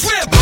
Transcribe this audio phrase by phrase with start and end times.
[0.00, 0.39] trip.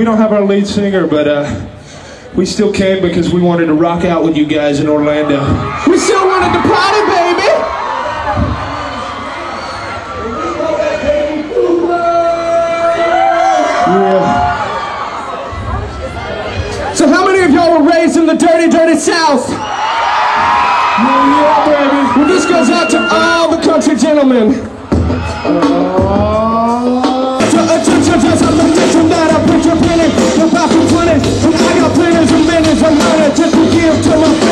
[0.00, 1.68] we don't have our lead singer, but uh,
[2.34, 5.40] we still came because we wanted to rock out with you guys in Orlando.
[5.86, 7.48] We still wanted to party, baby!
[13.92, 14.54] Yeah.
[16.94, 19.50] So how many of y'all were raised in the dirty, dirty South?
[19.50, 19.66] Yeah,
[21.66, 22.20] baby.
[22.20, 24.54] Well, this goes out to all the country gentlemen.
[25.44, 26.00] Uh,
[30.60, 32.82] not for and I got planners and manners.
[32.82, 34.49] I learned to forgive till I'm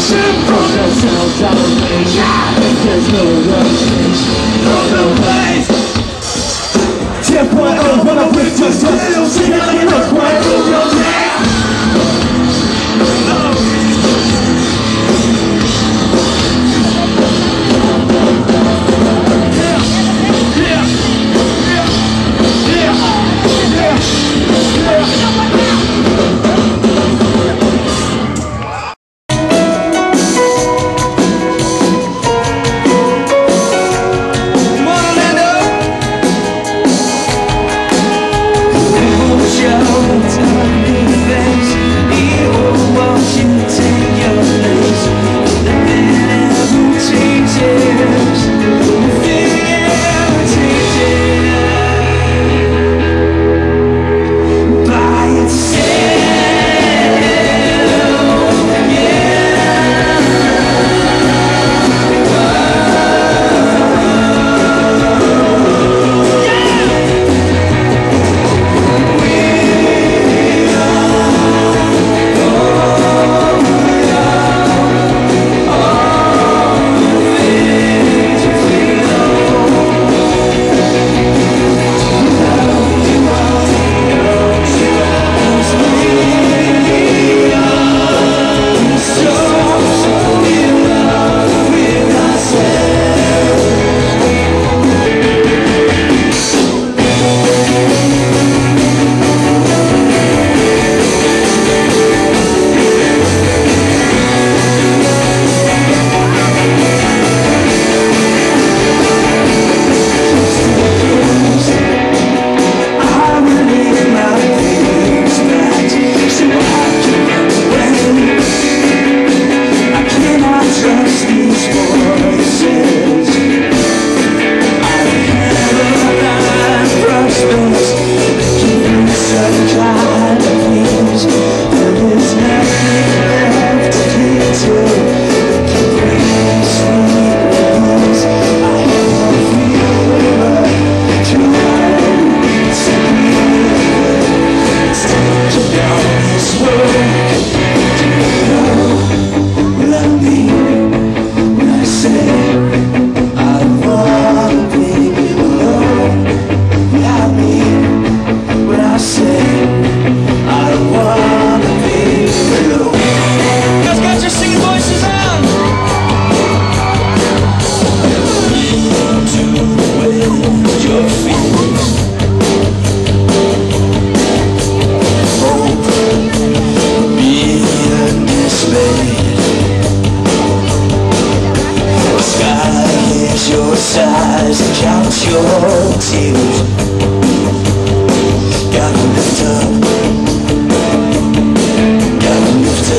[0.00, 0.64] salvation from
[1.04, 2.24] no salvation
[2.84, 4.22] There's no refuge
[4.64, 5.68] from the place
[7.22, 10.59] Tiens, point 1, on a pris de justice, on signale une croix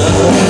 [0.00, 0.49] love.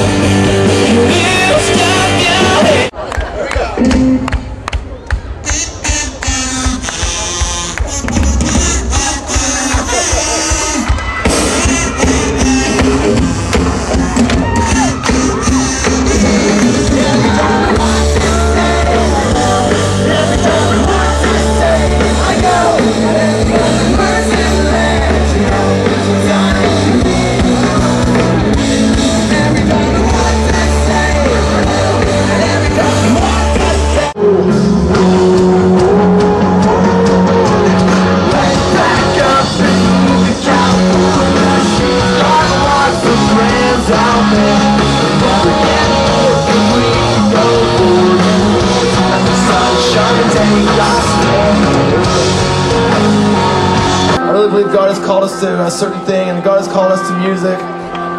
[54.60, 57.16] Believe God has called us to a certain thing, and God has called us to
[57.18, 57.58] music.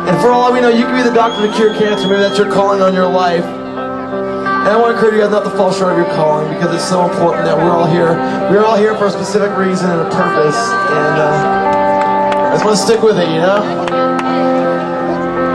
[0.10, 2.07] And for all we know, you could be the doctor to cure cancer.
[2.07, 3.45] Maybe that's your calling on your life.
[3.45, 6.74] And I want to encourage you guys not to fall short of your calling because
[6.74, 8.13] it's so important that we're all here.
[8.50, 10.57] We're all here for a specific reason and a purpose.
[10.57, 13.62] And uh, I just want to stick with it, you know?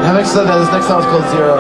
[0.07, 1.59] Having said that, this next song is called Zero.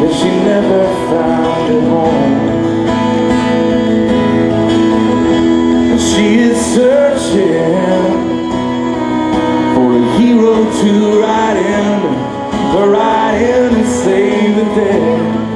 [0.00, 2.48] That she never found a home.
[5.90, 8.18] And she is searching
[9.74, 12.00] for a hero to ride in,
[12.72, 15.48] to ride in and save the day.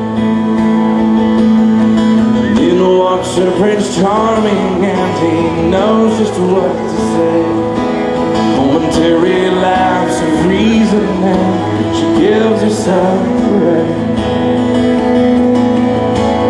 [2.67, 7.43] In walks a Prince Charming and he knows just what to say.
[8.57, 11.62] Momentary lapse of reason
[11.95, 13.87] she gives herself away.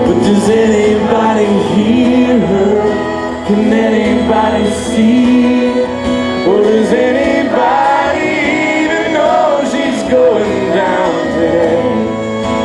[0.07, 3.03] But does anybody hear her?
[3.47, 5.83] Can anybody see?
[6.49, 8.29] Or does anybody
[8.85, 11.83] even know she's going down there?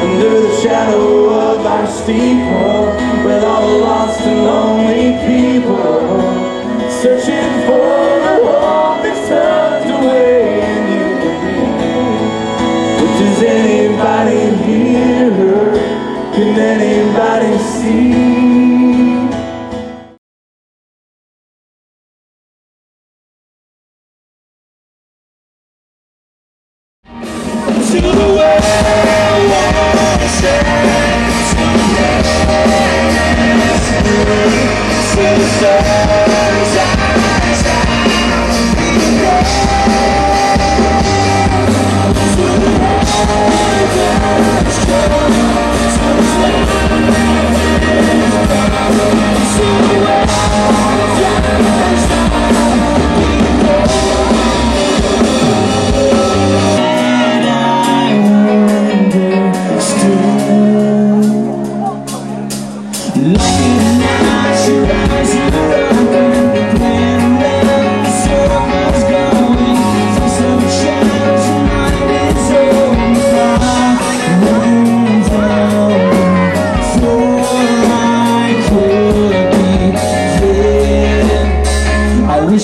[0.04, 2.86] Under the shadow of our steeple
[3.26, 7.37] With all the lost and lonely people Searching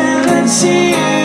[0.00, 1.19] and see.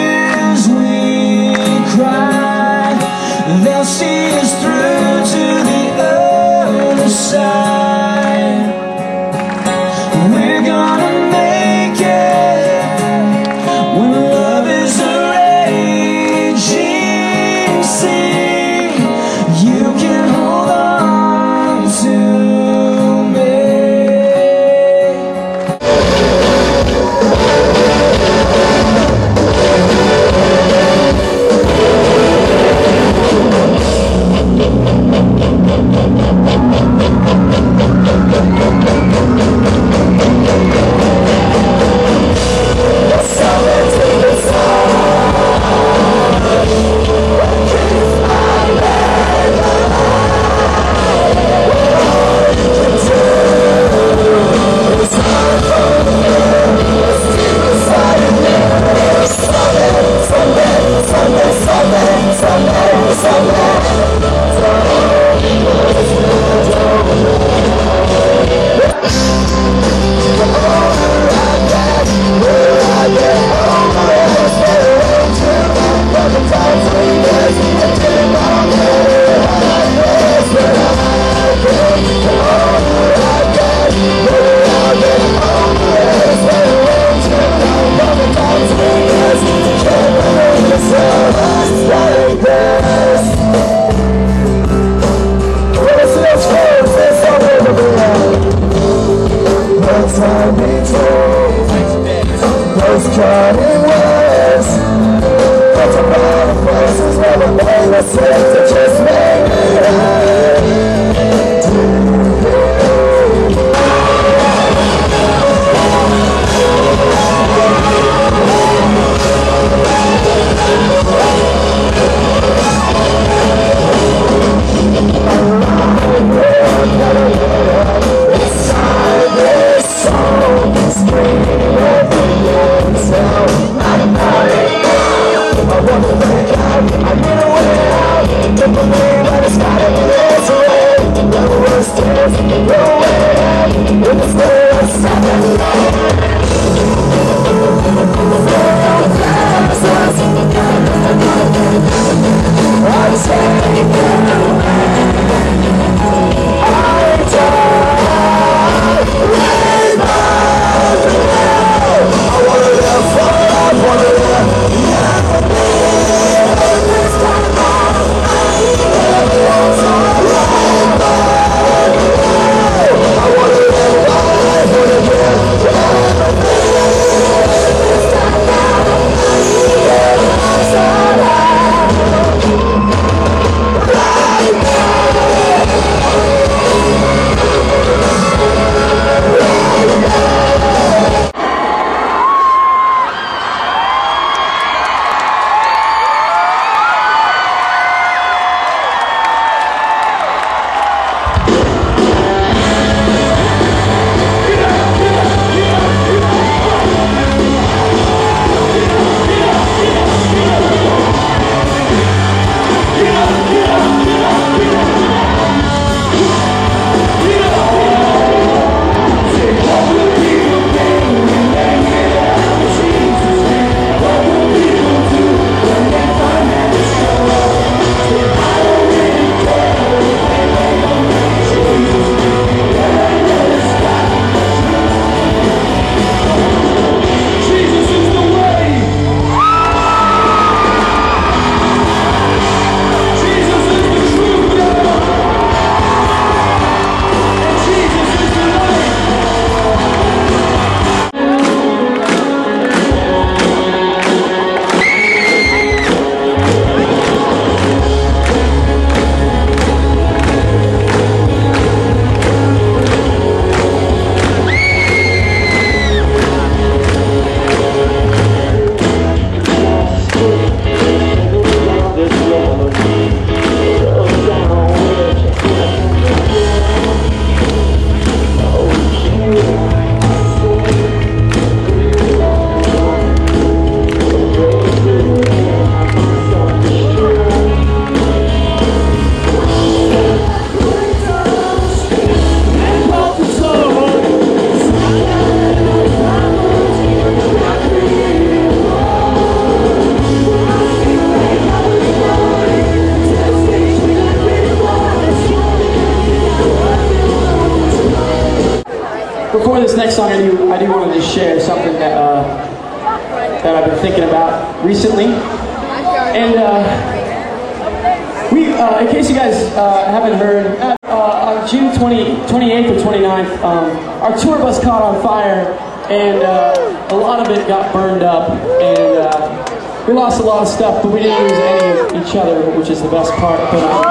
[329.88, 332.70] We lost a lot of stuff, but we didn't lose any of each other, which
[332.70, 333.40] is the best part.
[333.52, 333.84] But, uh,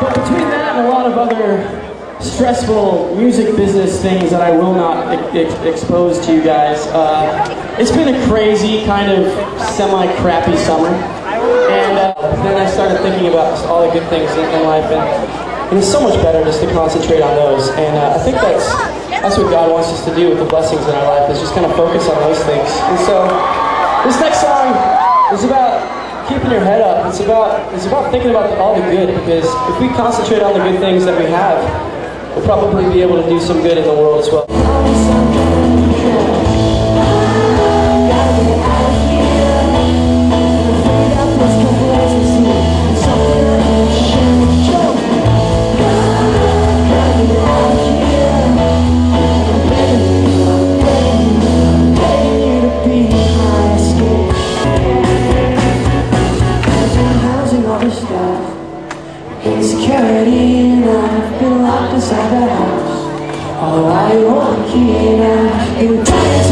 [0.00, 1.76] but between that and a lot of other
[2.20, 7.90] stressful music business things that I will not ex- expose to you guys, uh, it's
[7.92, 9.30] been a crazy kind of
[9.76, 10.88] semi-crappy summer.
[10.88, 15.00] And uh, then I started thinking about all the good things in, in life, and,
[15.68, 17.68] and it's so much better just to concentrate on those.
[17.70, 20.82] And uh, I think that's that's what God wants us to do with the blessings
[20.86, 22.70] in our life is just kind of focus on those things.
[22.86, 23.26] And so
[24.06, 24.70] this next song
[25.34, 25.82] is about
[26.28, 27.06] keeping your head up.
[27.06, 30.62] It's about it's about thinking about all the good because if we concentrate on the
[30.62, 31.58] good things that we have,
[32.36, 34.46] we'll probably be able to do some good in the world as well.
[63.86, 66.47] I won't key